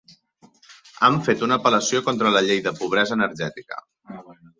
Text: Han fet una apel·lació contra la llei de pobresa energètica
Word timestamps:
Han 1.07 1.19
fet 1.27 1.43
una 1.47 1.57
apel·lació 1.61 2.01
contra 2.07 2.31
la 2.37 2.41
llei 2.47 2.63
de 2.69 2.73
pobresa 2.79 3.15
energètica 3.19 3.79